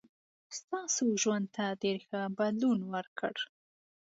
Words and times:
ستاسو 0.57 1.03
ژوند 1.21 1.47
ته 1.55 1.65
ډېر 1.81 1.97
ښه 2.07 2.21
بدلون 2.37 2.79
ورکړ. 2.93 3.35